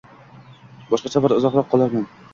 [0.93, 2.13] Boshqa safar uzoqroq qolarman.